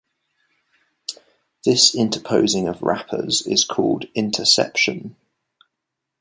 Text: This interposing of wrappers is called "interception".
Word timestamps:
This 1.63 1.93
interposing 1.93 2.67
of 2.67 2.81
wrappers 2.81 3.45
is 3.45 3.63
called 3.63 4.05
"interception". 4.15 5.15